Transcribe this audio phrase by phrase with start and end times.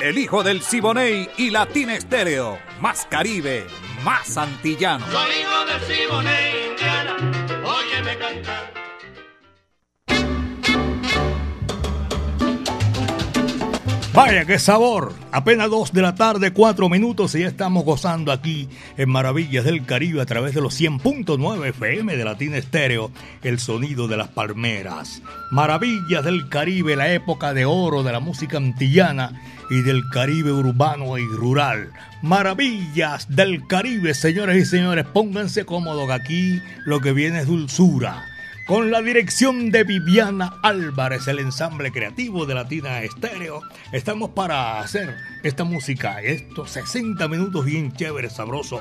[0.00, 2.58] El hijo del Siboney y Latina Estéreo.
[2.80, 3.66] Más Caribe,
[4.02, 5.04] más antillano.
[5.10, 7.16] Soy hijo del Siboney, Indiana.
[14.12, 15.14] Vaya, qué sabor.
[15.30, 19.86] Apenas dos de la tarde, cuatro minutos y ya estamos gozando aquí en Maravillas del
[19.86, 23.12] Caribe a través de los 100.9 FM de Latina Estéreo,
[23.44, 25.22] el sonido de las palmeras.
[25.52, 31.16] Maravillas del Caribe, la época de oro de la música antillana y del Caribe urbano
[31.16, 31.92] y rural.
[32.20, 38.29] Maravillas del Caribe, señores y señores, pónganse cómodos aquí lo que viene es dulzura
[38.70, 43.62] con la dirección de Viviana Álvarez, el ensamble creativo de Latina Estéreo.
[43.90, 48.80] Estamos para hacer esta música, estos 60 minutos bien chévere, sabroso.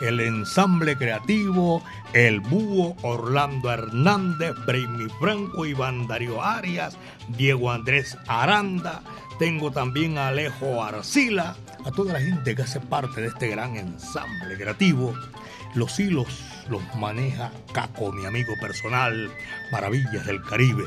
[0.00, 6.96] El ensamble creativo, el búho Orlando Hernández, Brainy Franco, Iván Darío Arias,
[7.36, 9.02] Diego Andrés Aranda.
[9.38, 13.76] Tengo también a Alejo Arcila, a toda la gente que hace parte de este gran
[13.76, 15.12] ensamble creativo.
[15.74, 19.30] Los hilos los maneja Caco, mi amigo personal,
[19.70, 20.84] Maravillas del Caribe.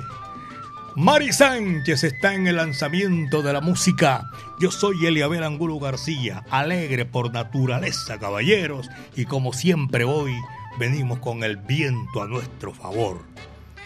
[0.96, 4.30] Mari Sánchez está en el lanzamiento de la música.
[4.60, 10.34] Yo soy Eliabel Angulo García, alegre por naturaleza, caballeros, y como siempre hoy
[10.78, 13.22] venimos con el viento a nuestro favor.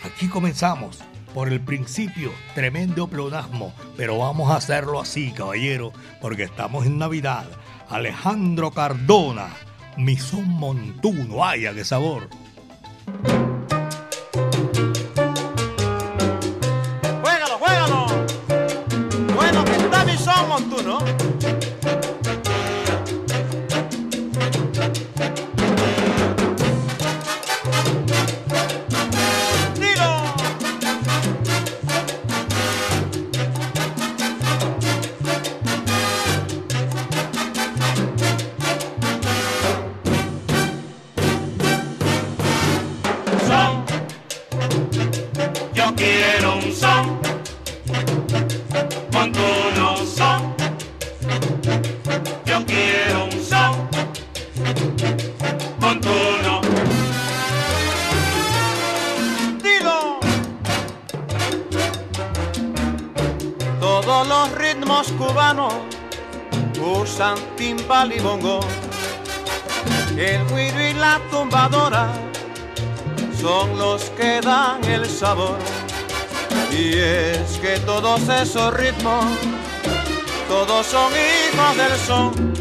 [0.04, 6.86] Aquí comenzamos por el principio, tremendo pleonasmo, pero vamos a hacerlo así, caballero, porque estamos
[6.86, 7.46] en Navidad.
[7.90, 9.50] Alejandro Cardona
[9.98, 12.30] mi son montuno, vaya qué sabor.
[78.54, 79.26] Esos ritmos,
[80.48, 82.54] todos son hijos del son.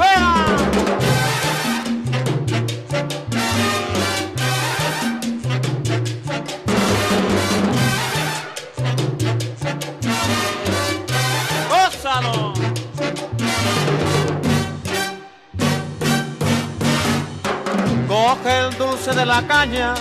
[18.44, 19.94] el dulce de la caña,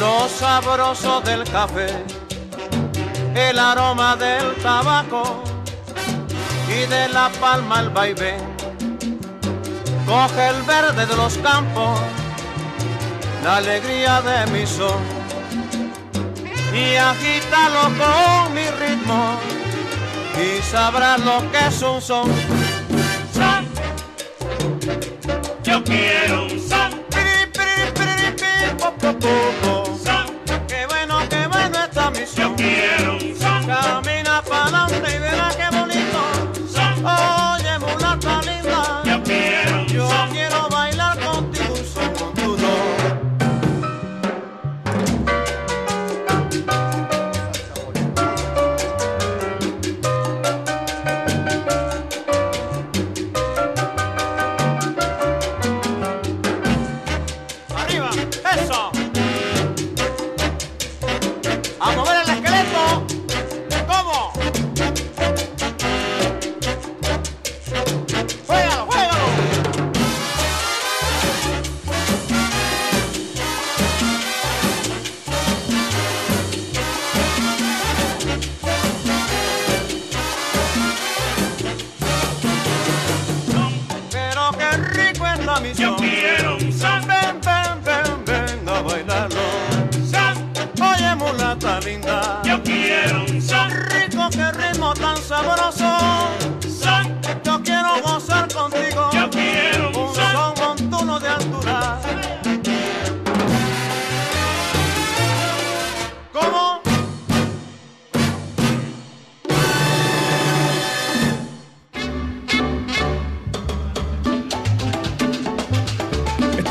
[0.00, 1.88] lo sabroso del café,
[3.38, 5.42] el aroma del tabaco
[6.68, 8.40] y de la palma el vaivén.
[10.06, 12.00] Coge el verde de los campos,
[13.44, 15.18] la alegría de mi son
[16.74, 19.38] y agítalo con mi ritmo
[20.36, 22.30] y sabrás lo que es un son.
[23.34, 23.66] Son.
[25.62, 26.67] Yo quiero un son.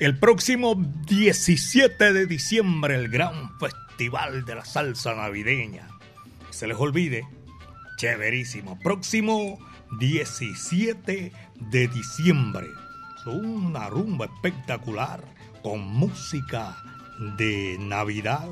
[0.00, 0.74] El próximo
[1.06, 5.86] 17 de diciembre, el gran festival de la salsa navideña.
[6.50, 7.24] Se les olvide,
[7.96, 8.78] chéverísimo.
[8.80, 9.58] Próximo
[9.98, 11.32] 17
[11.70, 12.66] de diciembre.
[13.26, 15.22] Una rumba espectacular
[15.62, 16.76] con música
[17.36, 18.48] de Navidad.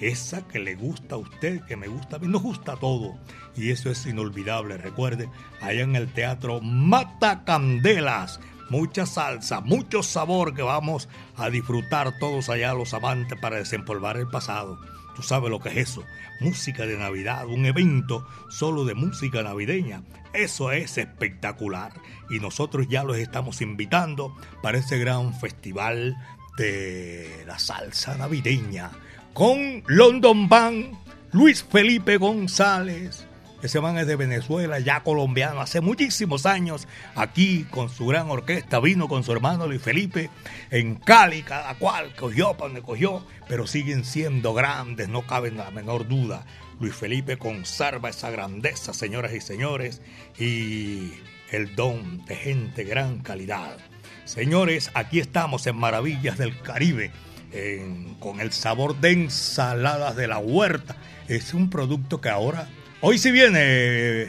[0.00, 3.14] Esa que le gusta a usted, que me gusta a mí, nos gusta todo.
[3.56, 4.76] Y eso es inolvidable.
[4.76, 5.28] Recuerde,
[5.60, 8.40] allá en el teatro Mata Candelas.
[8.70, 14.26] Mucha salsa, mucho sabor que vamos a disfrutar todos allá los amantes para desempolvar el
[14.26, 14.78] pasado.
[15.14, 16.04] Tú sabes lo que es eso.
[16.40, 20.02] Música de Navidad, un evento solo de música navideña.
[20.32, 21.92] Eso es espectacular.
[22.30, 26.16] Y nosotros ya los estamos invitando para ese gran festival
[26.56, 28.90] de la salsa navideña.
[29.32, 30.96] Con London Band,
[31.32, 33.26] Luis Felipe González.
[33.64, 38.78] Ese man es de Venezuela, ya colombiano, hace muchísimos años aquí con su gran orquesta.
[38.78, 40.28] Vino con su hermano Luis Felipe
[40.70, 45.70] en Cali, cada cual cogió para donde cogió, pero siguen siendo grandes, no cabe la
[45.70, 46.44] menor duda.
[46.78, 50.02] Luis Felipe conserva esa grandeza, señoras y señores,
[50.38, 51.14] y
[51.50, 53.78] el don de gente gran calidad.
[54.26, 57.12] Señores, aquí estamos en Maravillas del Caribe,
[57.50, 60.96] en- con el sabor de ensaladas de la huerta.
[61.28, 62.68] Es un producto que ahora,
[63.04, 64.28] hoy sí viene,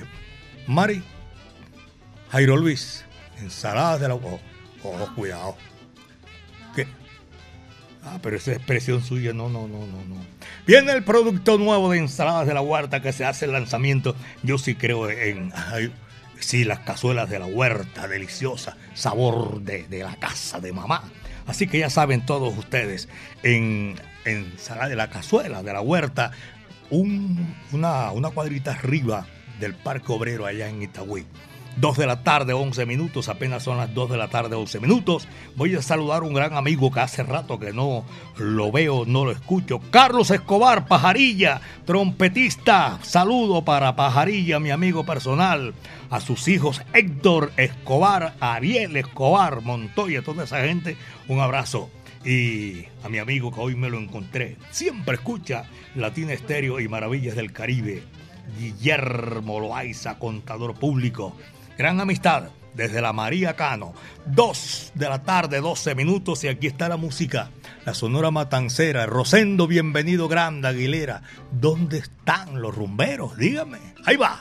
[0.68, 1.02] Mari,
[2.30, 3.06] Jairo Luis,
[3.42, 4.44] ensaladas de la huerta.
[4.84, 5.56] Oh, cuidado.
[6.76, 6.86] ¿Qué?
[8.04, 10.26] Ah, pero esa expresión suya, no, no, no, no, no.
[10.68, 14.14] Viene el producto nuevo de ensaladas de la huerta que se hace el lanzamiento.
[14.44, 15.94] Yo sí creo en, ay,
[16.40, 21.04] sí, las cazuelas de la huerta, deliciosa, sabor de, de la casa de mamá.
[21.48, 23.08] Así que ya saben todos ustedes,
[23.44, 23.96] en
[24.26, 26.32] ensalada de la cazuela de la huerta,
[26.90, 29.26] un- una, una cuadrita arriba
[29.60, 31.26] del Parque Obrero allá en Itagüí.
[31.78, 35.28] 2 de la tarde, 11 minutos, apenas son las 2 de la tarde, 11 minutos.
[35.58, 38.06] Voy a saludar a un gran amigo que hace rato que no
[38.38, 39.82] lo veo, no lo escucho.
[39.92, 42.98] Carlos Escobar, Pajarilla, trompetista.
[43.02, 45.74] Saludo para Pajarilla, mi amigo personal.
[46.10, 50.96] A sus hijos Héctor Escobar, Ariel Escobar, Montoya, toda esa gente,
[51.28, 51.90] un abrazo.
[52.26, 57.36] Y a mi amigo que hoy me lo encontré, siempre escucha Latina Estéreo y Maravillas
[57.36, 58.04] del Caribe.
[58.60, 61.36] Guillermo Loaiza, contador público.
[61.78, 63.94] Gran amistad desde la María Cano.
[64.26, 67.52] Dos de la tarde, 12 minutos y aquí está la música.
[67.86, 69.06] La Sonora Matancera.
[69.06, 71.22] Rosendo, bienvenido, Grande Aguilera.
[71.52, 73.38] ¿Dónde están los rumberos?
[73.38, 73.80] Dígame.
[74.06, 74.38] Ahí va.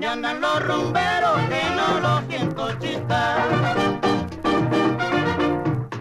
[0.00, 3.40] Donde andan los rumberos que no los siento chistar.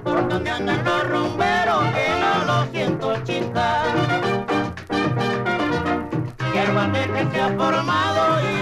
[0.03, 3.85] Por donde andan los rumberos que no los siento chistar.
[6.53, 8.56] Que se ha formado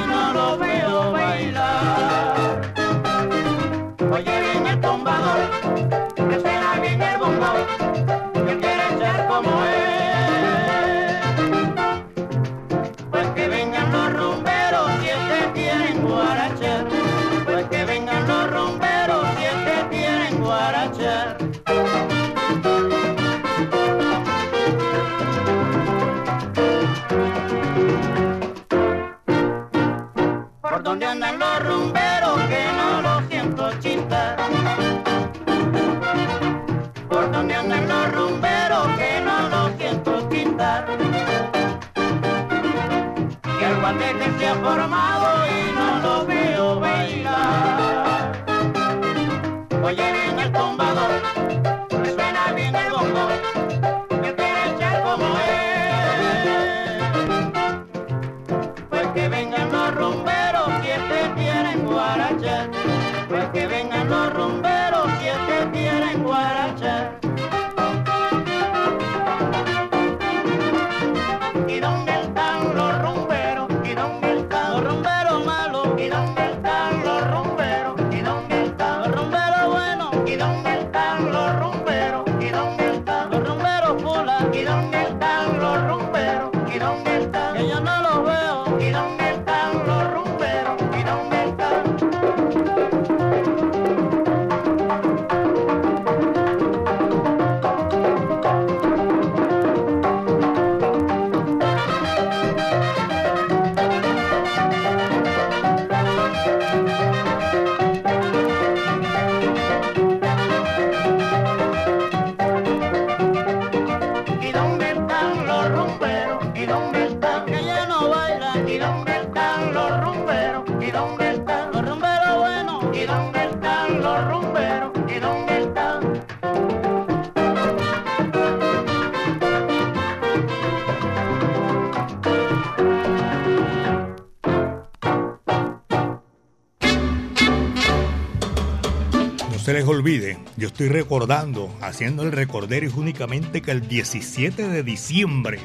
[139.88, 145.60] olvide, yo estoy recordando, haciendo el recordero únicamente que el 17 de diciembre,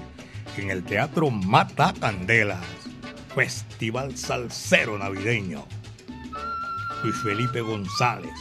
[0.56, 2.64] en el Teatro Mata Candelas,
[3.34, 5.64] Festival Salsero Navideño,
[7.02, 8.32] Luis Felipe González,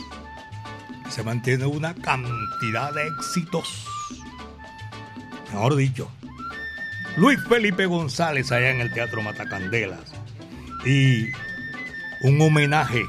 [1.10, 3.86] se mantiene una cantidad de éxitos,
[5.52, 6.10] mejor dicho,
[7.18, 10.14] Luis Felipe González allá en el Teatro Matacandelas
[10.86, 11.28] y
[12.22, 13.04] un homenaje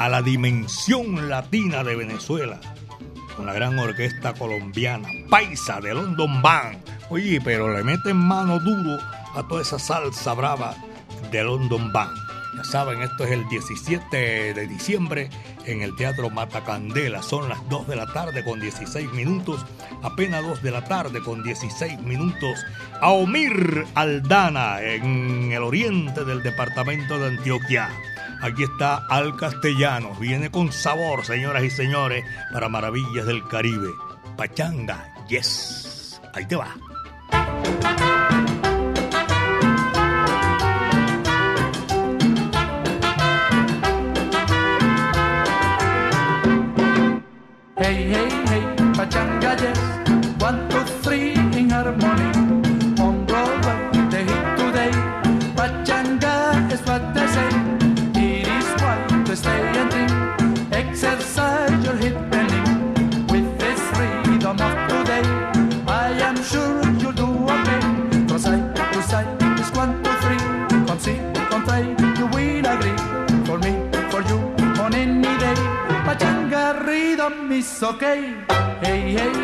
[0.00, 2.58] a la dimensión latina de Venezuela,
[3.36, 6.78] con la gran orquesta colombiana, Paisa de London Band.
[7.10, 8.98] Oye, pero le meten mano duro
[9.34, 10.74] a toda esa salsa brava
[11.30, 12.16] de London Band.
[12.56, 15.28] Ya saben, esto es el 17 de diciembre
[15.66, 17.22] en el Teatro Matacandela.
[17.22, 19.66] Son las 2 de la tarde con 16 minutos.
[20.02, 22.58] Apenas 2 de la tarde con 16 minutos.
[23.02, 27.90] Aomir Aldana en el oriente del departamento de Antioquia.
[28.42, 30.14] Aquí está Al Castellano.
[30.18, 33.90] Viene con sabor, señoras y señores, para Maravillas del Caribe.
[34.36, 36.20] Pachanga, yes.
[36.34, 36.74] Ahí te va.
[47.76, 48.39] Hey, hey,
[78.02, 78.32] okay.
[78.82, 79.39] Hey, hey,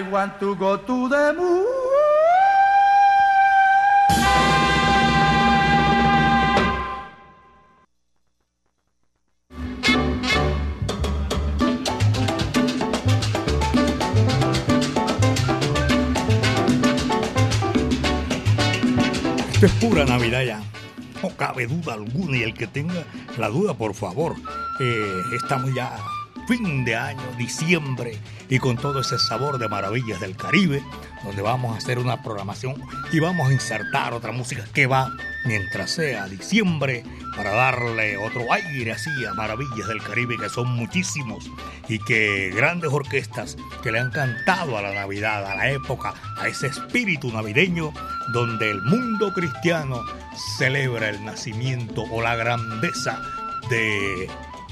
[0.00, 1.66] I want to go to the moon.
[19.52, 20.62] Esto es pura Navidad ya.
[21.22, 23.04] No cabe duda alguna y el que tenga
[23.36, 24.34] la duda, por favor,
[24.80, 25.94] eh, estamos ya
[26.50, 30.82] fin de año, diciembre, y con todo ese sabor de maravillas del Caribe,
[31.22, 32.74] donde vamos a hacer una programación
[33.12, 35.12] y vamos a insertar otra música que va
[35.44, 37.04] mientras sea diciembre
[37.36, 41.48] para darle otro aire así a maravillas del Caribe que son muchísimos
[41.88, 46.48] y que grandes orquestas que le han cantado a la Navidad, a la época, a
[46.48, 47.92] ese espíritu navideño
[48.32, 50.02] donde el mundo cristiano
[50.58, 53.22] celebra el nacimiento o la grandeza
[53.70, 54.28] de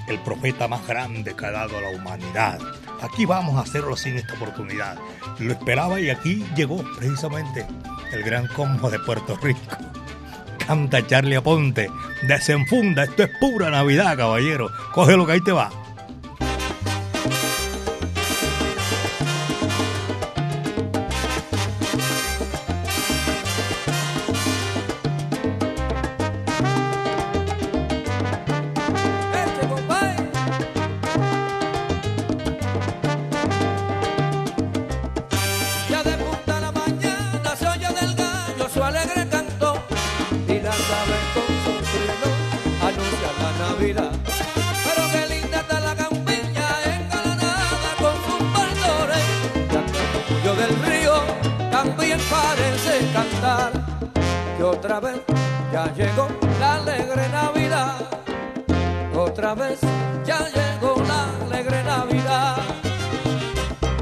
[0.09, 2.59] el profeta más grande que ha dado a la humanidad.
[3.01, 4.99] Aquí vamos a hacerlo sin esta oportunidad.
[5.39, 7.67] Lo esperaba y aquí llegó precisamente
[8.13, 9.61] el gran combo de Puerto Rico.
[10.67, 11.91] Canta Charlie Aponte,
[12.27, 14.71] desenfunda, esto es pura Navidad, caballero.
[14.93, 15.71] Coge lo que ahí te va.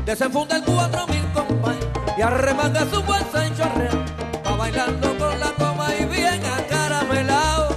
[0.07, 1.79] Desenfunda el cuatro mil compay
[2.17, 4.05] y arremanga su bolsa en chorrea
[4.43, 7.77] para bailarlo con la coma y bien acaramelado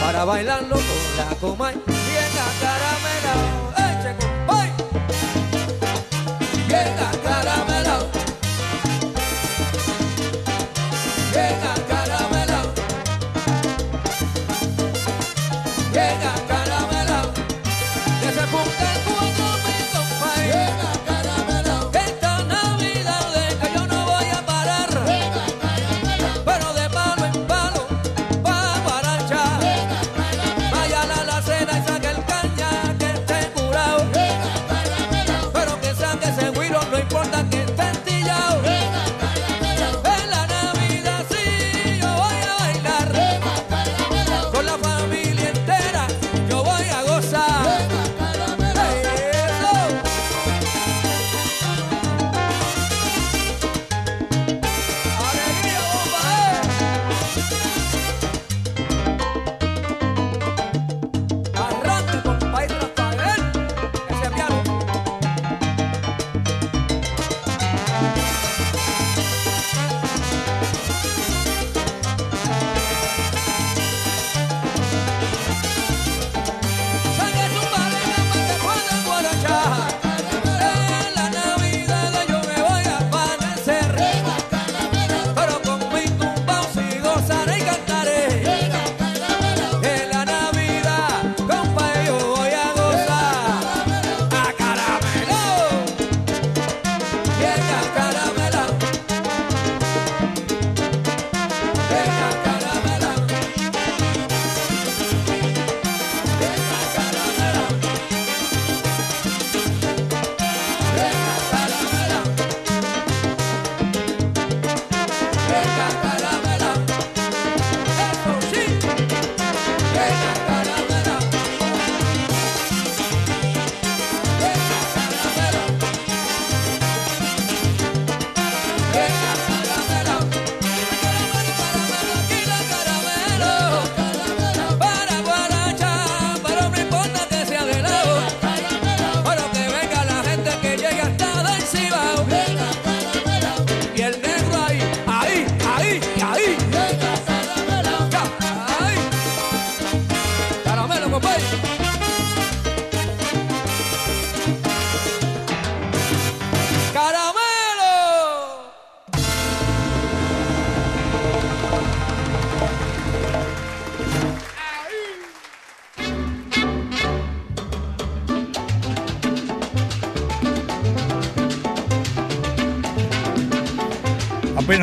[0.00, 3.65] para bailarlo con la coma y bien acaramelado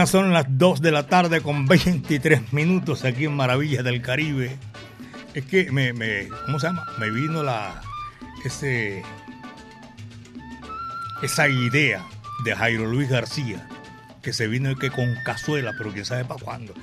[0.05, 4.57] Son las 2 de la tarde con 23 minutos aquí en Maravillas del Caribe.
[5.33, 5.93] Es que me,
[6.45, 6.85] ¿cómo se llama?
[6.99, 7.81] Me vino la
[8.43, 9.01] ese
[11.21, 12.05] esa idea
[12.43, 13.65] de Jairo Luis García
[14.21, 16.73] que se vino que con cazuela, pero quién sabe para cuándo.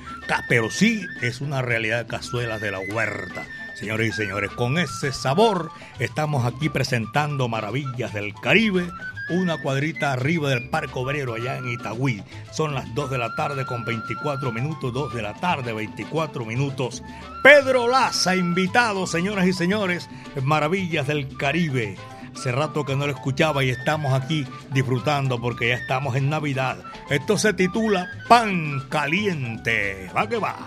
[0.49, 3.45] Pero sí es una realidad cazuelas de la huerta.
[3.75, 8.87] Señores y señores, con ese sabor estamos aquí presentando Maravillas del Caribe,
[9.31, 12.23] una cuadrita arriba del Parque Obrero allá en Itagüí.
[12.51, 17.01] Son las 2 de la tarde con 24 minutos, 2 de la tarde 24 minutos.
[17.43, 20.09] Pedro Laza, invitado, señoras y señores,
[20.43, 21.97] Maravillas del Caribe.
[22.35, 26.77] Hace rato que no lo escuchaba y estamos aquí disfrutando porque ya estamos en Navidad.
[27.09, 30.09] Esto se titula Pan Caliente.
[30.15, 30.57] Va que va.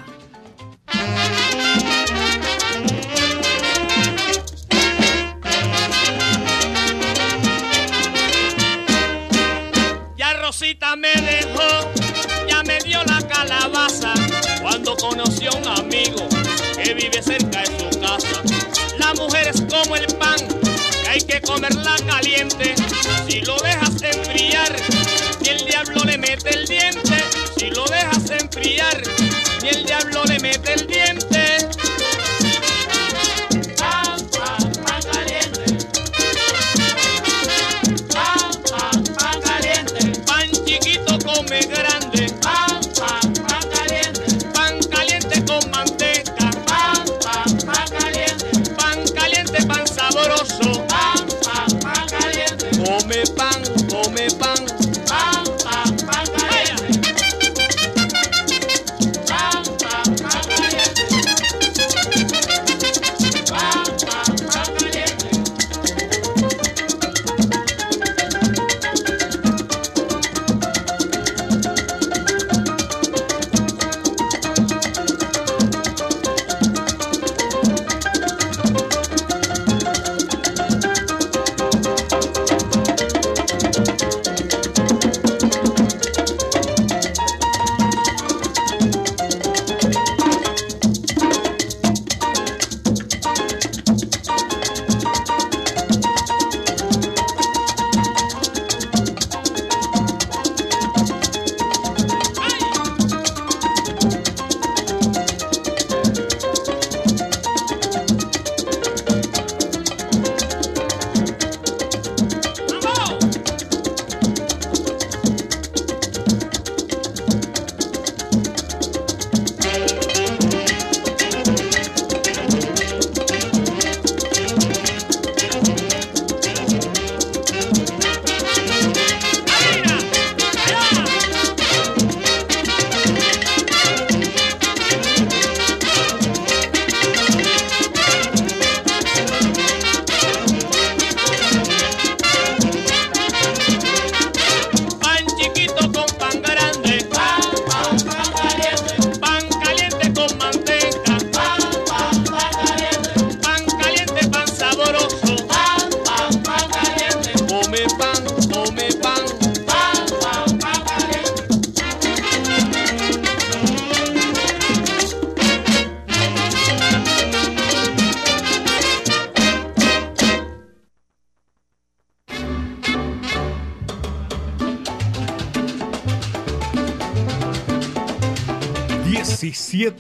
[10.55, 11.91] Rosita me dejó,
[12.49, 14.15] ya me dio la calabaza
[14.63, 16.29] cuando conoció a un amigo
[16.77, 18.41] que vive cerca de su casa.
[18.97, 20.37] La mujer es como el pan
[21.09, 22.73] hay que comerla caliente.
[23.29, 24.77] Si lo dejas enfriar,
[25.41, 27.25] ni el diablo le mete el diente.
[27.59, 29.03] Si lo dejas enfriar,
[29.61, 30.94] ni el diablo le mete el diente.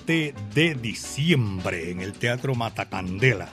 [0.06, 3.48] 17 de diciembre en el Teatro Matacandela.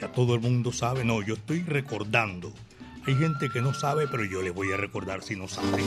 [0.00, 2.52] Ya todo el mundo sabe, no, yo estoy recordando.
[3.06, 5.84] Hay gente que no sabe, pero yo les voy a recordar si no saben.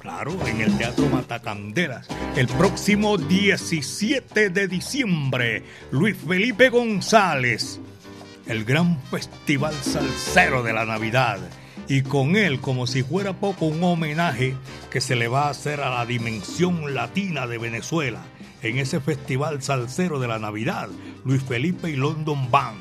[0.00, 7.80] Claro, en el Teatro Matacandelas, el próximo 17 de diciembre, Luis Felipe González,
[8.46, 11.38] el gran festival salsero de la Navidad.
[11.86, 14.56] Y con él, como si fuera poco, un homenaje
[14.90, 18.22] que se le va a hacer a la dimensión latina de Venezuela
[18.62, 20.88] en ese festival salsero de la Navidad,
[21.24, 22.78] Luis Felipe y London Band.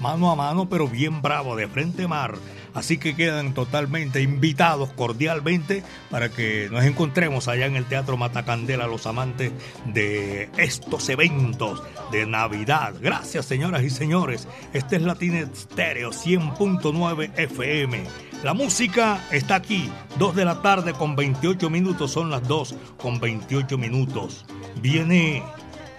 [0.00, 2.36] Mano a mano, pero bien bravo, de frente mar.
[2.74, 8.86] Así que quedan totalmente invitados cordialmente para que nos encontremos allá en el Teatro Matacandela,
[8.86, 9.52] los amantes
[9.86, 12.94] de estos eventos de Navidad.
[13.00, 14.48] Gracias, señoras y señores.
[14.72, 18.04] Este es Latina Stereo 100.9 FM.
[18.42, 23.18] La música está aquí, 2 de la tarde con 28 minutos, son las 2 con
[23.18, 24.44] 28 minutos.
[24.80, 25.42] Viene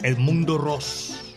[0.04, 1.36] el mundo Ross.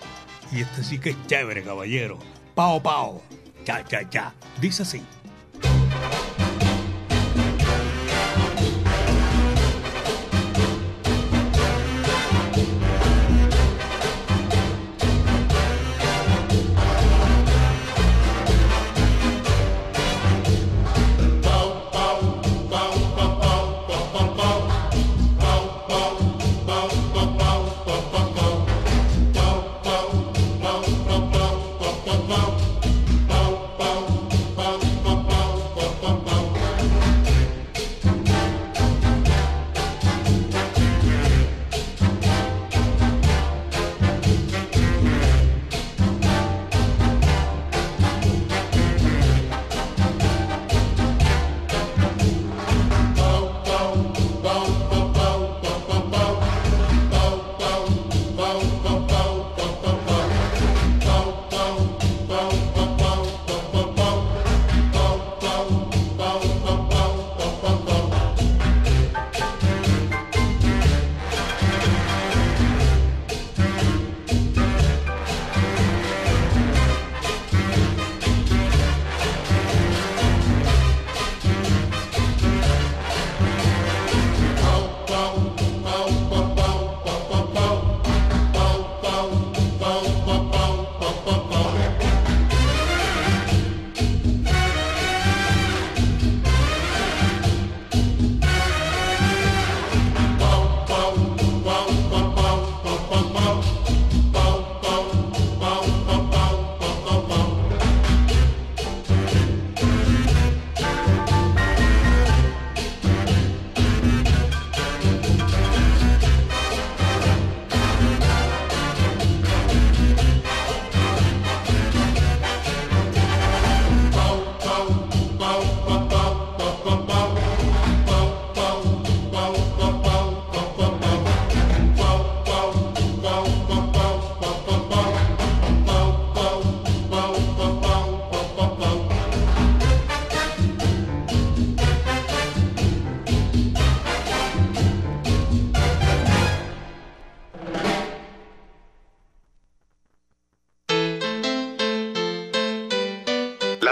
[0.52, 2.18] Y este sí que es chévere, caballero.
[2.54, 3.22] Pao, pao.
[3.64, 4.34] Cha, cha, cha.
[4.60, 5.02] Dice así.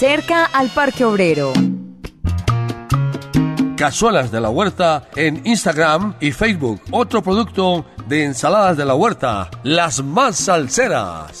[0.00, 1.52] cerca al Parque Obrero.
[3.76, 6.80] Cazuelas de la Huerta en Instagram y Facebook.
[6.90, 11.40] Otro producto de ensaladas de la huerta, las más salseras.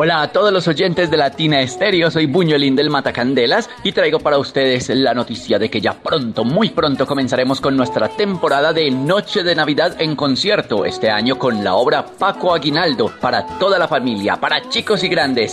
[0.00, 4.38] Hola a todos los oyentes de Latina Estéreo, soy Buñuelín del Matacandelas y traigo para
[4.38, 9.42] ustedes la noticia de que ya pronto, muy pronto comenzaremos con nuestra temporada de Noche
[9.42, 14.36] de Navidad en concierto, este año con la obra Paco Aguinaldo, para toda la familia,
[14.36, 15.52] para chicos y grandes.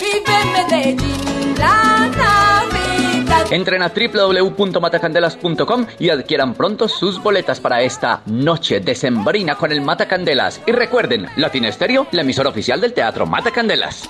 [3.52, 10.62] Entren a www.matacandelas.com y adquieran pronto sus boletas para esta noche decembrina con el Matacandelas.
[10.66, 14.10] Y recuerden, Latina Estéreo, la emisora oficial del Teatro Matacandelas.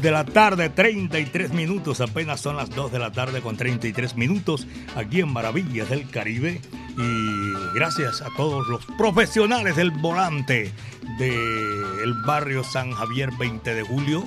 [0.00, 2.00] De la tarde, 33 minutos.
[2.00, 6.58] Apenas son las 2 de la tarde con 33 minutos aquí en Maravillas del Caribe.
[6.96, 10.72] Y gracias a todos los profesionales del volante
[11.18, 14.24] del barrio San Javier 20 de Julio.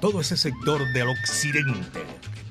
[0.00, 2.04] Todo ese sector del occidente.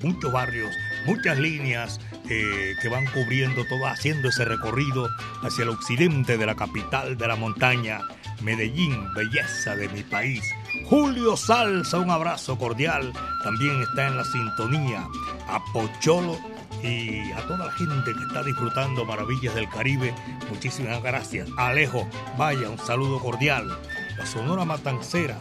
[0.03, 0.69] Muchos barrios,
[1.05, 5.07] muchas líneas eh, que van cubriendo todo, haciendo ese recorrido
[5.41, 8.01] hacia el occidente de la capital de la montaña.
[8.41, 10.43] Medellín, belleza de mi país.
[10.89, 13.11] Julio Salsa, un abrazo cordial.
[13.43, 15.05] También está en la sintonía.
[15.49, 16.37] A Pocholo
[16.81, 20.15] y a toda la gente que está disfrutando Maravillas del Caribe.
[20.49, 21.49] Muchísimas gracias.
[21.57, 23.77] Alejo, vaya, un saludo cordial.
[24.17, 25.37] La Sonora Matancera.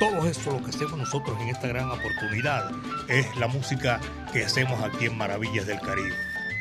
[0.00, 2.72] Todo eso lo que hacemos nosotros en esta gran oportunidad
[3.06, 4.00] es la música
[4.32, 6.16] que hacemos aquí en Maravillas del Caribe.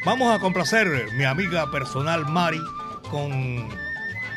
[0.05, 2.61] Vamos a complacer mi amiga personal Mari
[3.09, 3.69] con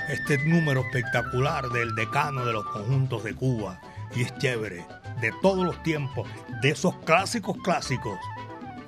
[0.09, 3.81] este número espectacular del decano de los conjuntos de Cuba.
[4.15, 4.85] Y es chévere,
[5.21, 6.29] de todos los tiempos,
[6.61, 8.19] de esos clásicos clásicos.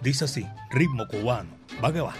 [0.03, 1.51] Dice así, ritmo cubano.
[1.83, 2.15] Va que va.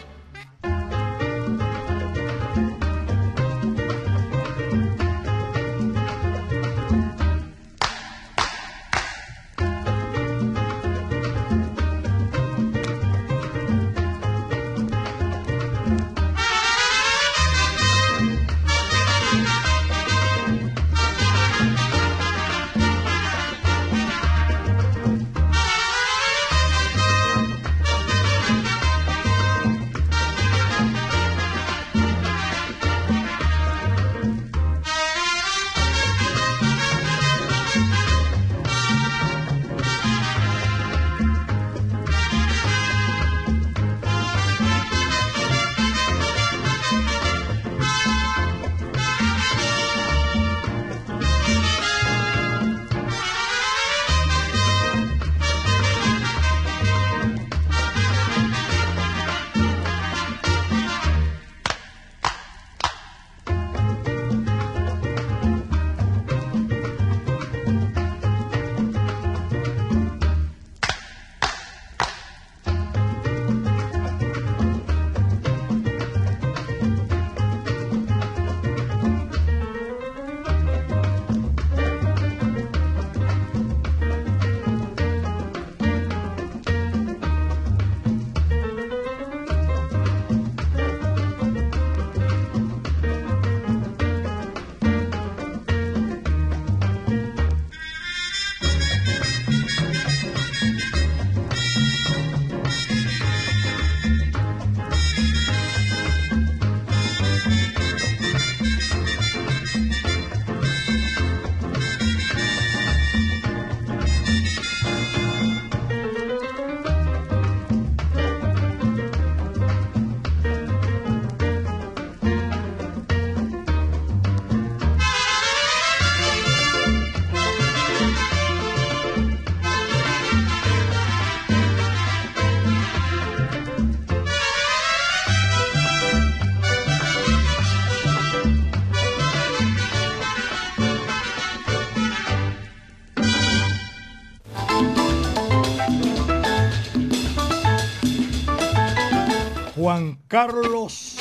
[149.85, 151.19] Juan Carlos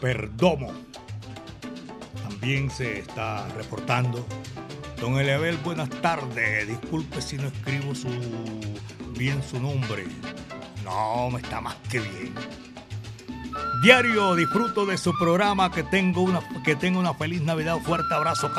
[0.00, 0.72] Perdomo
[2.22, 4.24] también se está reportando.
[5.00, 6.68] Don Eliabel, buenas tardes.
[6.68, 8.10] Disculpe si no escribo su
[9.18, 10.06] bien su nombre.
[10.84, 12.32] No, me está más que bien.
[13.82, 18.52] Diario disfruto de su programa, que tengo una, que una feliz Navidad, fuerte abrazo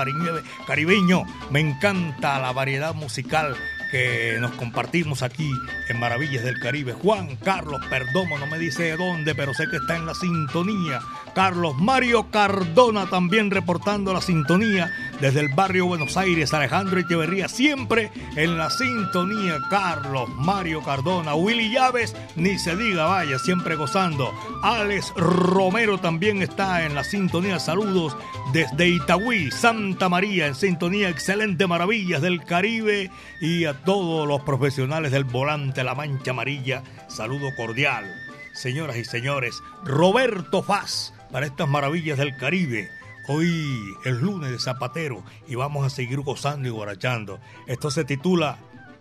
[0.67, 1.23] caribeño.
[1.51, 3.55] Me encanta la variedad musical
[3.91, 5.49] que nos compartimos aquí
[5.87, 6.93] en Maravillas del Caribe.
[6.93, 10.99] Juan Carlos Perdomo, no me dice de dónde, pero sé que está en la sintonía.
[11.33, 16.53] Carlos Mario Cardona también reportando la sintonía desde el barrio Buenos Aires.
[16.53, 19.57] Alejandro Echeverría siempre en la sintonía.
[19.69, 24.33] Carlos Mario Cardona, Willy Llaves, ni se diga, vaya, siempre gozando.
[24.63, 27.59] Alex Romero también está en la sintonía.
[27.59, 28.15] Saludos
[28.53, 31.09] desde Itagüí, Santa María, en sintonía.
[31.09, 37.49] Excelente Maravillas del Caribe y a todos los profesionales del volante La Mancha Amarilla, saludo
[37.55, 38.05] cordial.
[38.53, 42.98] Señoras y señores, Roberto Faz para estas maravillas del Caribe.
[43.31, 47.39] Hoy es lunes de Zapatero y vamos a seguir gozando y borrachando.
[47.67, 48.57] Esto se titula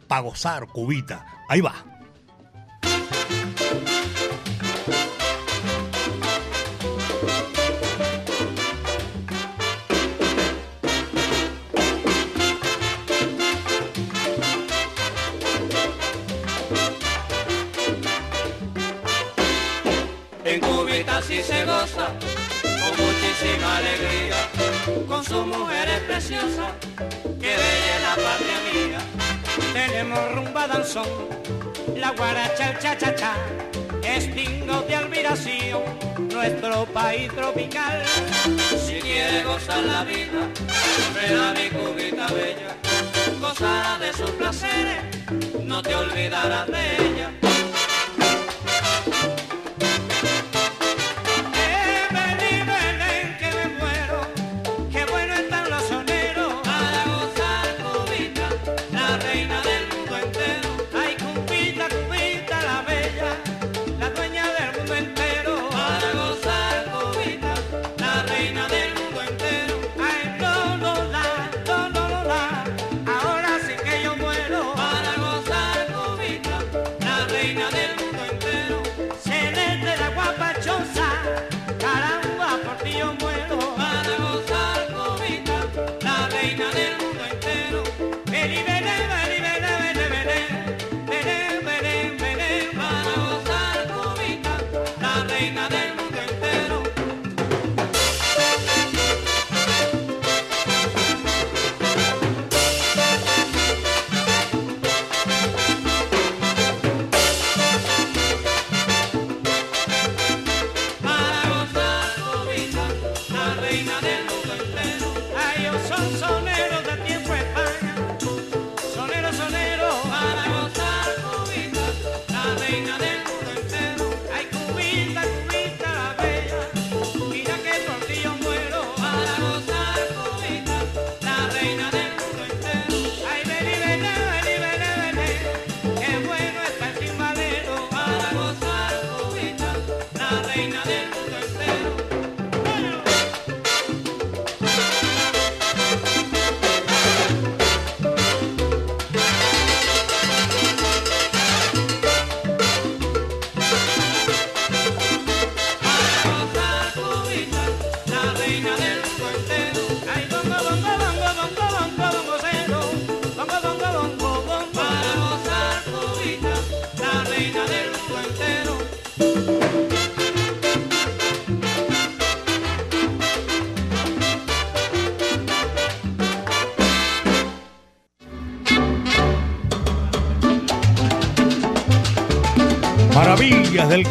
[0.07, 1.25] Pa' gozar, cubita.
[1.49, 1.98] Ahí va.
[25.19, 26.71] Con su mujer es preciosa,
[27.41, 28.99] que bella la patria mía.
[29.73, 31.09] Tenemos rumba danzón,
[31.97, 33.33] la guaracha, el cha-cha-cha,
[34.05, 35.83] estingo de admiración,
[36.33, 38.05] nuestro país tropical.
[38.87, 40.41] Si quiere gozar la vida,
[41.15, 42.77] ven a mi cubita bella,
[43.41, 45.03] gozará de sus placeres,
[45.65, 47.48] no te olvidarás de ella.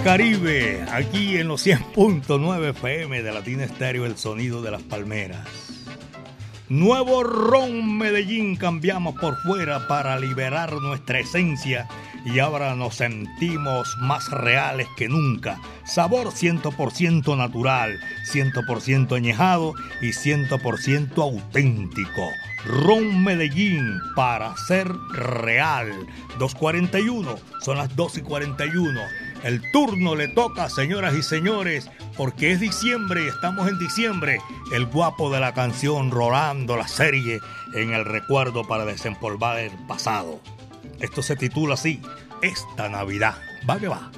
[0.08, 5.45] Caribe, aquí en los 100.9 FM de Latina Estéreo, el sonido de las palmeras.
[6.70, 11.89] Nuevo Ron Medellín cambiamos por fuera para liberar nuestra esencia
[12.24, 15.60] y ahora nos sentimos más reales que nunca.
[15.86, 17.99] Sabor 100% natural,
[18.32, 22.30] 100% añejado y 100% auténtico.
[22.66, 25.91] Ron Medellín para ser real.
[26.39, 29.01] 241, son las 2 y 41
[29.48, 34.41] el turno le toca, señoras y señores, porque es diciembre y estamos en diciembre.
[34.74, 37.39] El guapo de la canción rolando la serie
[37.74, 40.41] en el recuerdo para desempolvar el pasado.
[41.00, 42.02] Esto se titula así,
[42.41, 43.36] Esta Navidad.
[43.70, 44.12] Va que va.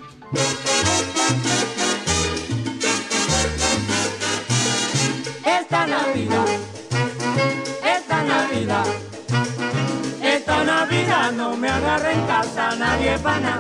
[5.46, 6.48] Esta Navidad,
[7.86, 8.86] esta Navidad,
[10.24, 13.60] esta Navidad no me agarra en casa nadie pana.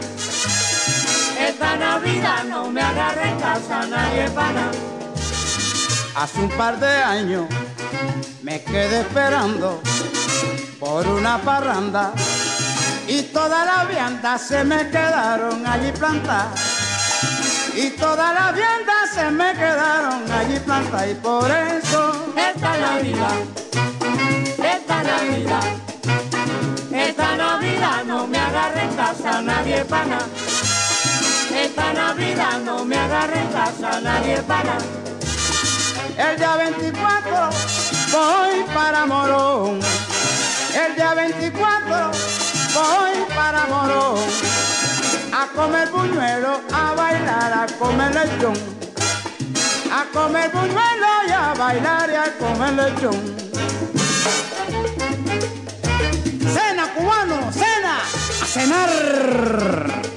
[1.39, 4.71] Esta Navidad no me agarra en casa nadie pana.
[6.15, 7.45] Hace un par de años
[8.43, 9.81] me quedé esperando
[10.79, 12.11] por una parranda
[13.07, 16.59] y todas las viandas se me quedaron allí plantadas.
[17.73, 23.37] Y todas las viandas se me quedaron allí plantadas y por eso esta Navidad,
[24.75, 25.63] esta Navidad,
[26.91, 29.85] esta Navidad no me agarra en casa nadie
[31.59, 31.63] pana.
[31.63, 34.77] Esta Navidad no me agarra en casa nadie pana.
[36.17, 37.49] El día 24
[38.11, 39.79] voy para Morón.
[40.73, 42.11] El día 24
[42.73, 44.19] voy para Morón.
[45.31, 48.53] A comer buñuelo, a bailar, a comer lechón.
[49.91, 53.35] A comer buñuelo y a bailar y a comer lechón.
[56.53, 57.99] Cena cubano, cena,
[58.41, 60.09] a cenar.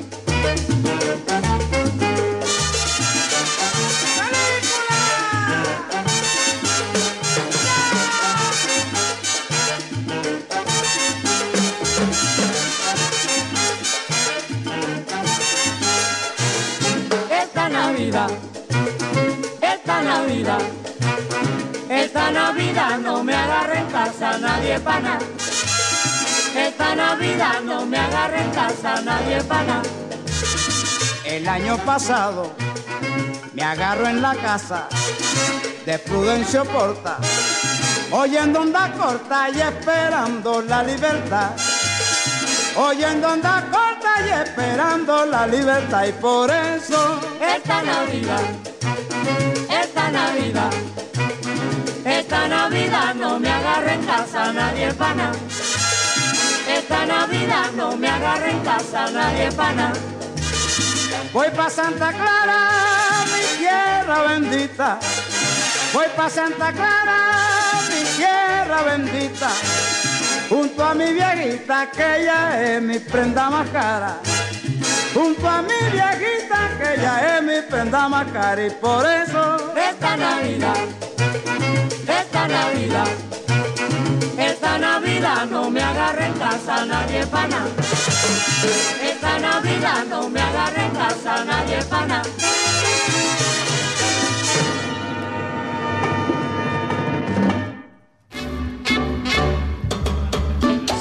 [17.31, 18.31] Esta Navidad,
[19.61, 20.61] esta Navidad,
[21.91, 25.03] esta Navidad no me agarra en casa nadie pana.
[31.33, 32.53] El año pasado
[33.55, 34.87] me agarro en la casa
[35.87, 37.16] de Prudencio Porta,
[38.11, 41.53] oyendo onda corta y esperando la libertad.
[42.76, 48.43] Oyendo onda corta y esperando la libertad y por eso Esta Navidad,
[49.70, 50.72] esta Navidad,
[52.05, 55.33] esta Navidad no me agarra en casa nadie pana.
[56.68, 59.93] Esta Navidad no me agarra en casa nadie pana.
[61.33, 62.61] Voy pa' Santa Clara,
[63.33, 64.99] mi tierra bendita.
[65.93, 67.18] Voy pa' Santa Clara,
[67.91, 69.51] mi tierra bendita.
[70.49, 74.18] Junto a mi viejita que ella es mi prenda más cara.
[75.14, 80.16] Junto a mi viejita que ella es mi prenda más cara y por eso Esta
[80.16, 80.76] Navidad,
[82.09, 83.09] esta Navidad,
[84.73, 87.66] esta Navidad no me agarra en casa nadie pana.
[89.03, 92.23] Esta Navidad no me agarra en casa nadie pana.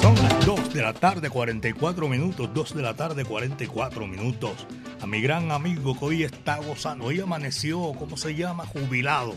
[0.02, 2.50] Son las 2 de la tarde, 44 minutos.
[2.52, 4.66] 2 de la tarde, 44 minutos.
[5.00, 7.06] A mi gran amigo que hoy está gozando.
[7.06, 8.66] Hoy amaneció, ¿cómo se llama?
[8.66, 9.34] Jubilado.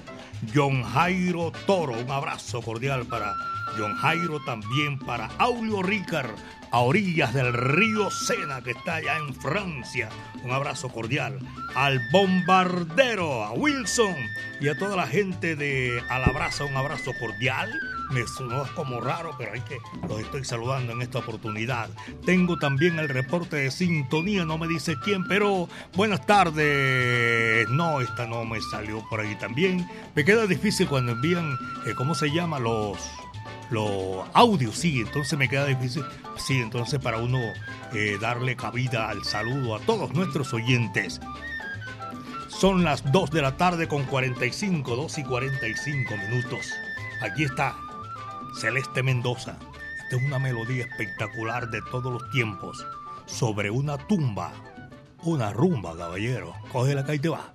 [0.53, 1.93] John Jairo Toro.
[1.93, 3.33] Un abrazo cordial para
[3.77, 6.31] John Jairo, también para Aulio Ricard,
[6.71, 10.09] a orillas del río Sena, que está allá en Francia.
[10.43, 11.39] Un abrazo cordial.
[11.73, 14.15] Al bombardero, a Wilson
[14.59, 17.71] y a toda la gente de Alabraza, un abrazo cordial.
[18.11, 21.89] Me sonó como raro, pero hay que los estoy saludando en esta oportunidad.
[22.25, 27.67] Tengo también el reporte de sintonía, no me dice quién, pero buenas tardes.
[27.69, 29.89] No, esta no me salió por ahí también.
[30.13, 31.57] Me queda difícil cuando envían,
[31.87, 32.59] eh, ¿cómo se llama?
[32.59, 32.99] Los
[33.69, 36.03] los audios, sí, entonces me queda difícil,
[36.37, 37.39] sí, entonces para uno
[37.93, 41.19] eh, darle cabida al saludo a todos nuestros oyentes.
[42.47, 46.71] Son las 2 de la tarde con 45, 2 y 45 minutos.
[47.21, 47.75] Aquí está
[48.59, 49.57] Celeste Mendoza.
[50.03, 52.85] Esta es una melodía espectacular de todos los tiempos.
[53.25, 54.53] Sobre una tumba.
[55.23, 56.53] Una rumba, caballero.
[56.71, 57.53] Cógela acá y te va.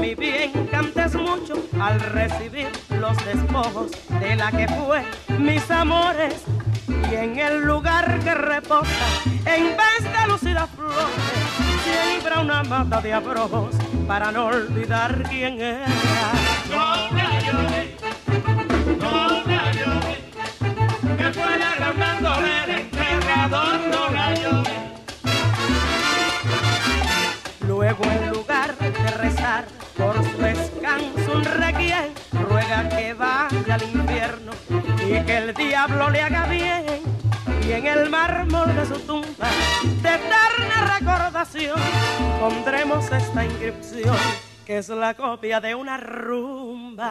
[0.00, 5.04] Mi bien cantes mucho al recibir los despojos de la que fue
[5.38, 6.42] mis amores.
[7.10, 8.88] Y en el lugar que reposa,
[9.44, 10.96] en vez de lucidas flores,
[11.84, 13.74] siembra una mata de abrojos
[14.06, 15.86] para no olvidar quién era.
[31.44, 32.14] Requiem
[32.48, 34.52] ruega que vaya al infierno
[35.02, 36.84] y que el diablo le haga bien.
[37.66, 39.48] Y en el mármol de su tumba,
[40.02, 41.78] de eterna recordación,
[42.40, 44.16] pondremos esta inscripción,
[44.66, 47.10] que es la copia de una rumba.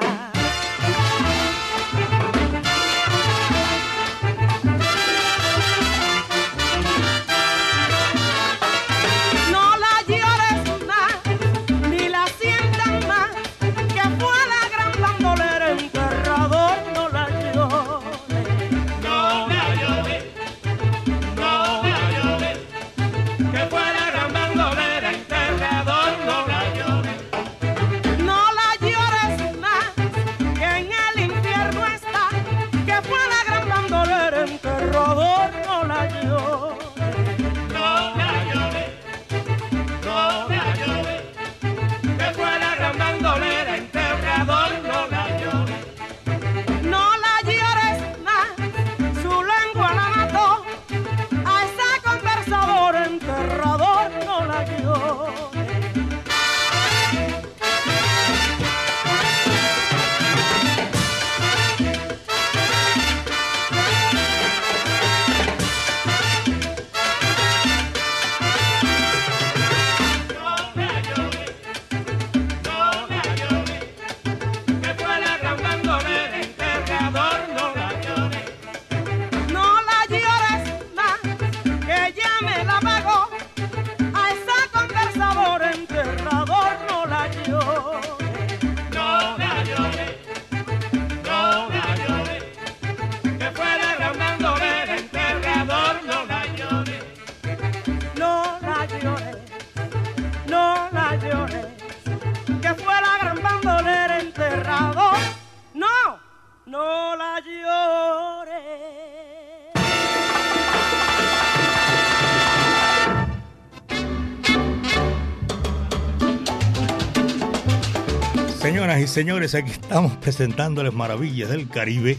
[118.99, 122.17] Y señores, aquí estamos presentándoles Maravillas del Caribe.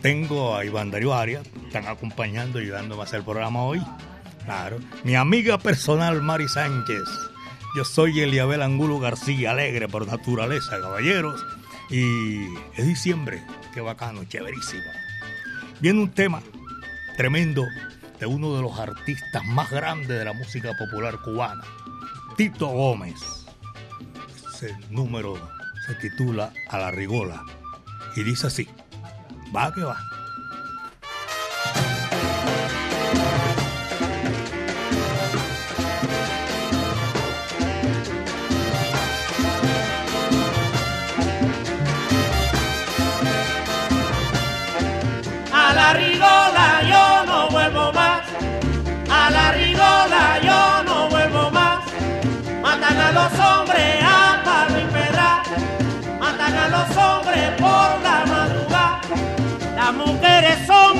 [0.00, 3.80] Tengo a Iván Darío Arias, están acompañando y ayudándome a hacer el programa hoy.
[4.44, 4.78] Claro.
[5.04, 7.04] Mi amiga personal Mari Sánchez.
[7.76, 11.40] Yo soy Eliabel Angulo García, alegre por naturaleza, caballeros.
[11.88, 12.46] Y
[12.76, 13.40] es diciembre,
[13.72, 14.82] qué bacano, chéverísimo.
[15.80, 16.42] Viene un tema
[17.16, 17.64] tremendo
[18.18, 21.62] de uno de los artistas más grandes de la música popular cubana,
[22.36, 23.20] Tito Gómez.
[24.52, 27.42] Ese número se titula A la Rigola
[28.14, 28.68] y dice así,
[29.54, 29.98] va que va.
[45.52, 47.11] A la rigola yo
[57.58, 59.00] por la madrugada.
[59.74, 60.92] Las mujeres son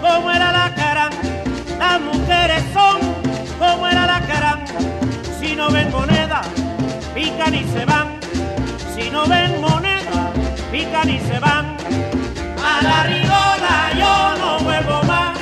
[0.00, 1.12] como era la carán.
[1.78, 2.98] Las mujeres son
[3.58, 4.64] como era la carán.
[5.38, 6.42] Si no ven moneda,
[7.14, 8.18] pican y se van.
[8.94, 10.32] Si no ven moneda,
[10.70, 11.76] pican y se van.
[12.62, 15.38] A la rigola yo no vuelvo más.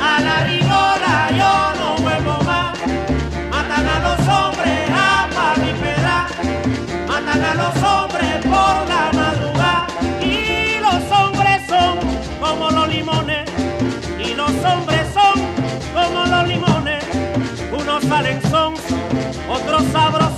[0.00, 2.78] A la rigola yo no vuelvo más.
[3.50, 5.28] Matan a los hombres a
[5.82, 6.26] pedra.
[7.06, 9.29] Matan a los hombres por la madrugada.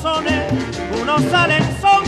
[0.04, 2.02] Unos salen son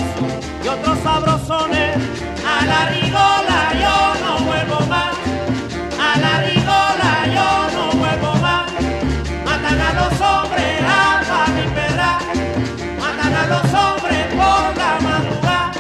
[0.64, 1.97] y otros sabrosones.
[2.45, 5.14] A la rigola yo no vuelvo más.
[6.01, 8.72] A la rigola yo no vuelvo más.
[9.45, 12.18] Matan a los hombres a palo y pedra.
[12.99, 15.72] Matan a los hombres por la madrugada.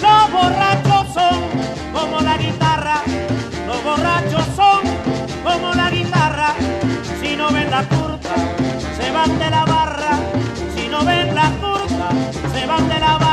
[0.00, 1.40] Los borrachos son
[1.92, 3.02] como la guitarra.
[3.66, 4.80] Los borrachos son
[5.44, 6.54] como la guitarra.
[7.20, 8.34] Si no ven la turca,
[8.98, 9.99] se van de la barra.
[12.88, 13.29] De la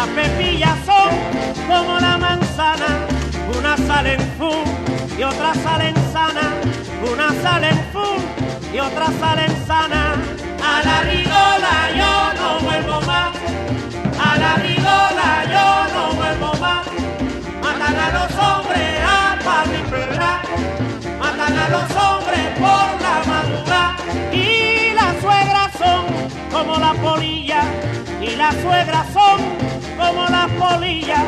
[0.00, 1.10] Las pepillas son
[1.68, 3.06] como la manzana,
[3.54, 4.64] una sale en fun
[5.18, 6.54] y otra sale en sana,
[7.12, 8.16] una sale en fun
[8.72, 10.14] y otra sale en sana.
[10.64, 13.36] A la rigola yo no vuelvo más,
[14.18, 16.86] a la rigola yo no vuelvo más.
[17.62, 19.82] Matan a los hombres a par y
[21.18, 23.96] matan a los hombres por la madrugada
[24.32, 26.06] y las suegras son
[26.50, 27.64] como la polilla
[28.18, 31.24] y las suegras son como las polillas,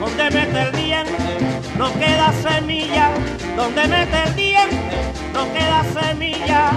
[0.00, 1.36] donde mete el diente
[1.78, 3.10] no queda semilla,
[3.56, 4.96] donde mete el diente
[5.32, 6.72] no queda semilla.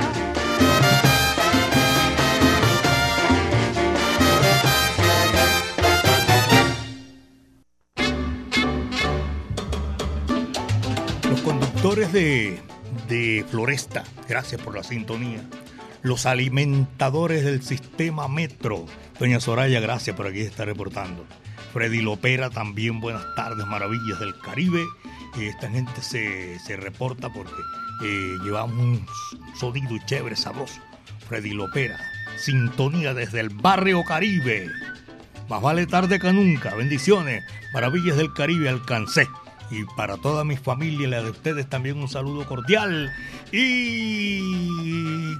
[11.29, 12.59] Los conductores de,
[13.07, 15.41] de Floresta, gracias por la sintonía.
[16.01, 18.85] Los alimentadores del sistema Metro.
[19.19, 21.25] Doña Soraya, gracias por aquí estar reportando.
[21.73, 24.81] Freddy Lopera, también buenas tardes, maravillas del Caribe.
[25.37, 27.61] Eh, esta gente se, se reporta porque
[28.05, 29.05] eh, llevamos un
[29.59, 30.79] sonido chévere, sabroso.
[31.27, 31.99] Freddy Lopera,
[32.37, 34.69] sintonía desde el barrio Caribe.
[35.49, 36.73] Más vale tarde que nunca.
[36.75, 37.43] Bendiciones,
[37.73, 39.27] maravillas del Caribe, alcancé.
[39.69, 43.11] Y para toda mi familia la de ustedes también un saludo cordial.
[43.51, 45.35] Y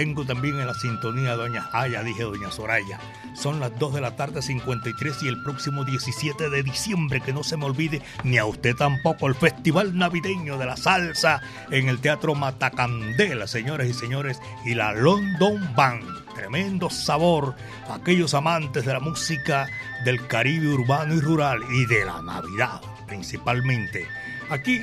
[0.00, 2.98] tengo también en la sintonía doña, ah, ya dije doña Soraya.
[3.34, 7.44] Son las 2 de la tarde 53 y el próximo 17 de diciembre, que no
[7.44, 11.98] se me olvide, ni a usted tampoco, el Festival Navideño de la Salsa en el
[11.98, 16.08] Teatro Matacandela, señores y señores, y la London Band.
[16.34, 17.54] Tremendo sabor
[17.90, 19.68] aquellos amantes de la música
[20.06, 24.06] del Caribe urbano y rural y de la Navidad, principalmente.
[24.48, 24.80] Aquí,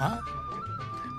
[0.00, 0.18] ¿ah?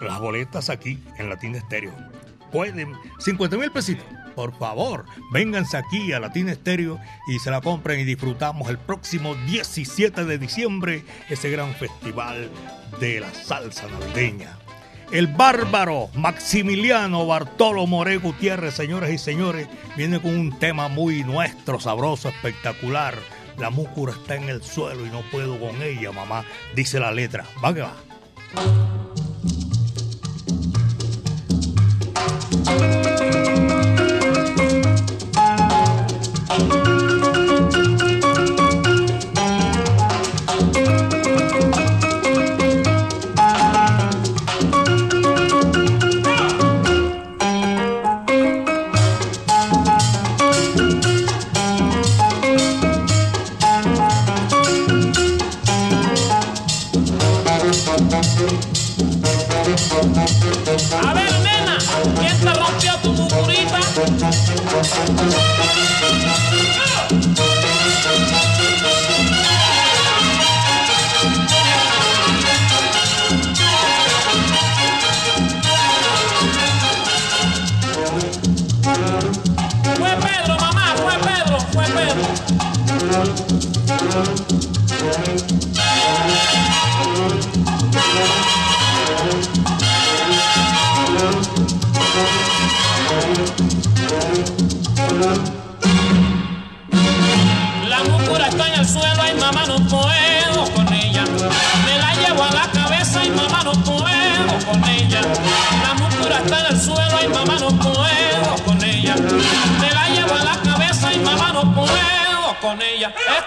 [0.01, 2.06] las boletas aquí en Latina Estéreo
[2.51, 4.05] pueden, 50 mil pesitos.
[4.35, 9.33] Por favor, vénganse aquí a Latina Estéreo y se la compren y disfrutamos el próximo
[9.47, 12.51] 17 de diciembre ese gran festival
[12.99, 14.59] de la salsa navideña.
[15.11, 21.79] El bárbaro Maximiliano Bartolo More Gutiérrez, señores y señores, viene con un tema muy nuestro,
[21.79, 23.15] sabroso, espectacular.
[23.57, 26.43] La múcura está en el suelo y no puedo con ella, mamá,
[26.75, 27.45] dice la letra.
[27.63, 27.95] Va que va.
[32.69, 33.06] A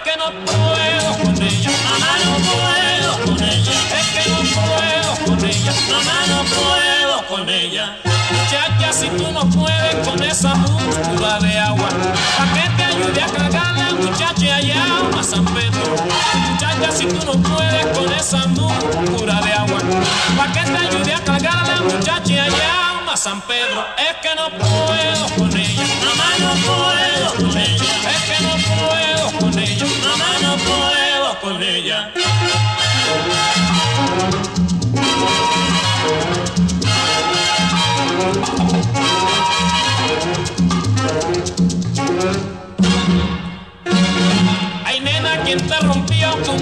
[0.03, 1.71] que no puedo con ella.
[1.89, 3.71] Mamá no puedo con ella.
[3.99, 5.73] Es que no puedo con ella.
[5.89, 7.97] Mamá no puedo con ella.
[8.31, 11.89] Muchacha, si tú no puedes con esa muscula de agua,
[12.37, 14.83] ¿para qué te ayude a cagarla, muchacha, allá
[15.19, 15.95] a San Pedro?
[16.49, 19.79] Muchacha, si tú no puedes con esa muscula de agua,
[20.37, 22.80] ¿para qué te ayude a cagarla, muchacha, allá
[23.21, 23.85] San Pedro?
[23.99, 29.39] Es que no puedo con ella, mamá no puedo con ella, es que no puedo
[29.39, 32.11] con ella, mamá no puedo con ella.
[44.83, 46.57] Ay, nena, ¿quién te rompió tu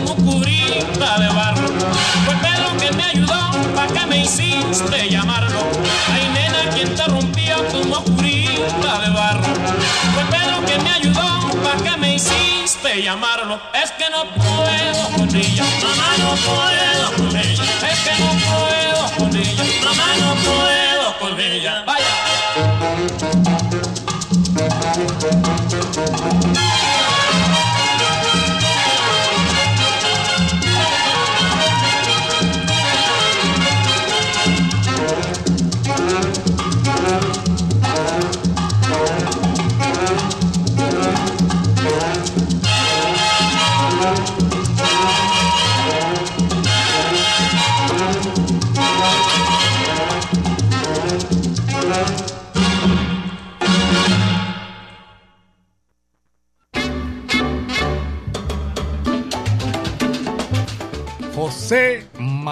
[13.01, 13.59] llamarlo?
[13.73, 17.63] Es que no puedo con ella, mamá no puedo con ella.
[17.91, 21.83] Es que no puedo con ella, mamá no puedo con ella.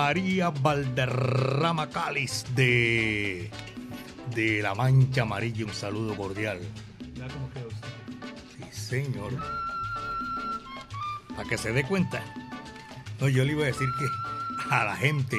[0.08, 3.51] María Valderrama Cáliz de,
[4.34, 6.62] de La Mancha Amarilla, un saludo cordial.
[8.72, 9.34] Sí, señor.
[11.36, 12.24] Para que se dé cuenta.
[13.20, 14.05] No, yo le iba a decir que
[14.74, 15.38] a la gente,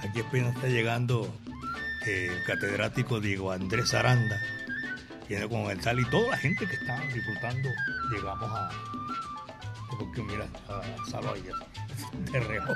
[0.00, 1.30] aquí apenas está llegando
[2.06, 4.40] eh, el catedrático Diego Andrés Aranda,
[5.28, 7.68] viene con el tal y toda la gente que está disfrutando,
[8.10, 8.70] llegamos a.
[9.98, 11.52] Porque mira, a Saloya,
[12.32, 12.72] de reojo.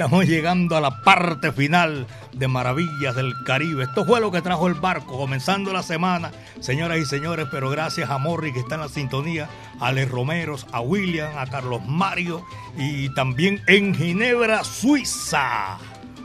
[0.00, 3.84] Estamos llegando a la parte final de Maravillas del Caribe.
[3.84, 8.08] Esto fue lo que trajo el barco, comenzando la semana, señoras y señores, pero gracias
[8.08, 12.42] a Morri que está en la sintonía, a Les Romeros, a William, a Carlos Mario
[12.78, 15.76] y también en Ginebra, Suiza.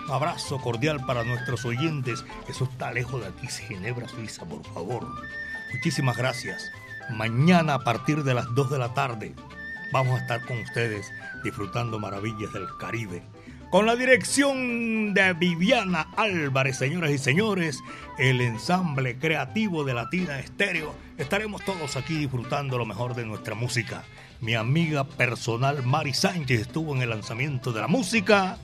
[0.07, 2.23] Un abrazo cordial para nuestros oyentes.
[2.47, 5.05] Eso está lejos de aquí, Ginebra, Suiza, por favor.
[5.73, 6.71] Muchísimas gracias.
[7.09, 9.35] Mañana a partir de las 2 de la tarde
[9.91, 11.11] vamos a estar con ustedes
[11.43, 13.21] disfrutando maravillas del Caribe
[13.69, 17.79] con la dirección de Viviana Álvarez, señoras y señores,
[18.17, 20.93] el ensamble creativo de Latina Estéreo.
[21.17, 24.03] Estaremos todos aquí disfrutando lo mejor de nuestra música.
[24.41, 28.57] Mi amiga personal Mari Sánchez estuvo en el lanzamiento de la música.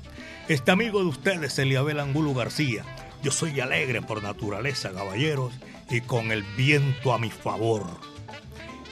[0.47, 2.83] Este amigo de ustedes, Eliabel Angulo García.
[3.23, 5.53] Yo soy alegre por naturaleza, caballeros,
[5.89, 7.85] y con el viento a mi favor.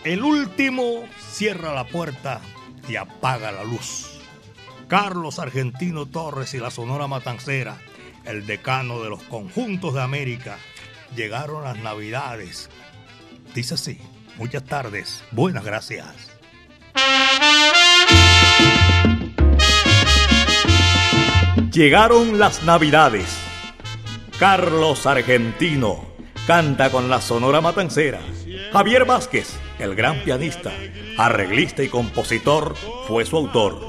[0.04, 2.42] El último cierra la puerta
[2.88, 4.19] y apaga la luz.
[4.90, 7.78] Carlos Argentino Torres y la Sonora Matancera,
[8.26, 10.58] el decano de los conjuntos de América,
[11.16, 12.72] llegaron las Navidades.
[13.54, 14.00] Dice así,
[14.38, 16.32] muchas tardes, buenas gracias.
[21.72, 23.30] Llegaron las Navidades.
[24.40, 26.04] Carlos Argentino
[26.48, 28.22] canta con la Sonora Matancera.
[28.74, 30.72] Javier Vázquez, el gran pianista,
[31.16, 32.76] arreglista y compositor,
[33.08, 33.89] fue su autor.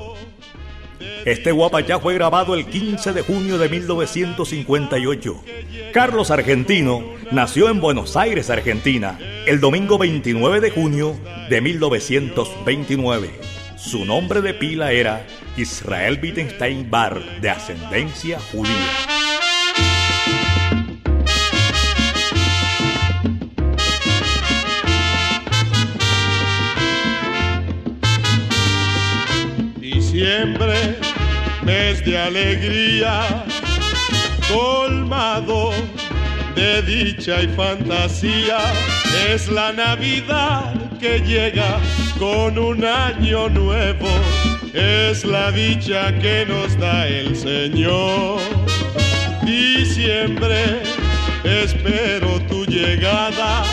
[1.24, 5.44] Este guapayá fue grabado el 15 de junio de 1958.
[5.92, 11.18] Carlos Argentino nació en Buenos Aires, Argentina, el domingo 29 de junio
[11.50, 13.30] de 1929.
[13.76, 18.74] Su nombre de pila era Israel Wittgenstein Bar, de ascendencia judía.
[29.78, 30.69] Diciembre
[32.04, 33.44] de alegría,
[34.48, 35.70] colmado
[36.54, 38.58] de dicha y fantasía,
[39.28, 41.78] es la Navidad que llega
[42.18, 44.08] con un año nuevo,
[44.72, 48.40] es la dicha que nos da el Señor.
[49.42, 50.82] Diciembre,
[51.44, 53.64] espero tu llegada,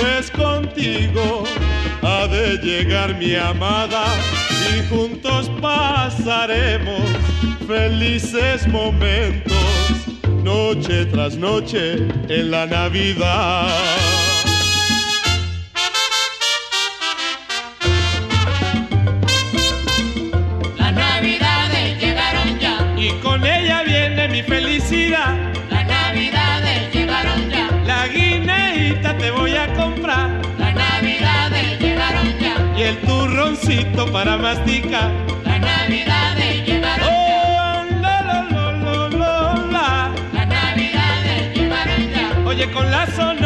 [0.00, 1.44] pues contigo
[2.02, 4.04] ha de llegar mi amada
[4.74, 7.02] y juntos pasaremos
[7.66, 9.54] felices momentos,
[10.42, 11.96] noche tras noche
[12.28, 13.68] en la Navidad.
[20.78, 25.34] Las navidades llegaron ya y con ella viene mi felicidad.
[25.70, 30.85] Las navidades llegaron ya La guineita te voy a comprar ya
[32.76, 35.10] y el turroncito para masticar.
[35.44, 40.14] Las navidades llegaron Oh, la, la, la, la, la, la.
[40.34, 43.45] Las navidades llegaron ya Oye, con la sonora